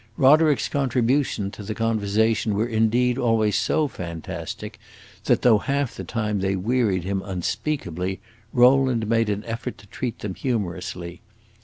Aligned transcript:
Roderick's 0.17 0.67
contributions 0.67 1.53
to 1.53 1.61
the 1.63 1.75
conversation 1.75 2.55
were 2.55 2.65
indeed 2.65 3.19
always 3.19 3.55
so 3.55 3.87
fantastic 3.87 4.79
that, 5.25 5.43
though 5.43 5.59
half 5.59 5.93
the 5.95 6.03
time 6.03 6.39
they 6.39 6.55
wearied 6.55 7.03
him 7.03 7.21
unspeakably, 7.23 8.19
Rowland 8.51 9.05
made 9.07 9.29
an 9.29 9.43
effort 9.45 9.77
to 9.77 9.85
treat 9.85 10.17
them 10.17 10.33
humorously. 10.33 11.21